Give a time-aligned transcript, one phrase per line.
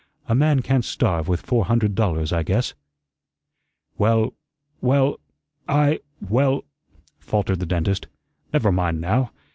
[0.27, 2.73] "A man can't starve with four hundred dollars, I guess."
[3.99, 4.33] "Well
[4.81, 5.19] well
[5.69, 6.63] I well"
[7.19, 8.07] faltered the dentist.
[8.51, 9.29] "Never mind now.